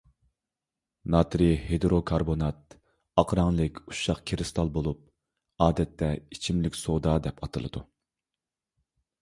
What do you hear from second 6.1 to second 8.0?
«ئىچىملىك سودا» دەپ ئاتىلىدۇ.